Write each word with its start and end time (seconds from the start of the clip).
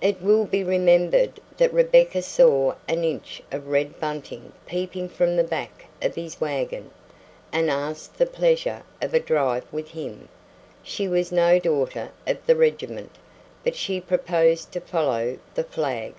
It 0.00 0.20
will 0.20 0.46
be 0.46 0.64
remembered 0.64 1.38
that 1.58 1.72
Rebecca 1.72 2.22
saw 2.22 2.74
an 2.88 3.04
inch 3.04 3.40
of 3.52 3.68
red 3.68 4.00
bunting 4.00 4.50
peeping 4.66 5.08
from 5.08 5.36
the 5.36 5.44
back 5.44 5.86
of 6.02 6.16
his 6.16 6.40
wagon, 6.40 6.90
and 7.52 7.70
asked 7.70 8.18
the 8.18 8.26
pleasure 8.26 8.82
of 9.00 9.14
a 9.14 9.20
drive 9.20 9.66
with 9.72 9.90
him. 9.90 10.28
She 10.82 11.06
was 11.06 11.30
no 11.30 11.60
daughter 11.60 12.10
of 12.26 12.44
the 12.46 12.56
regiment, 12.56 13.12
but 13.62 13.76
she 13.76 14.00
proposed 14.00 14.72
to 14.72 14.80
follow 14.80 15.38
the 15.54 15.62
flag. 15.62 16.14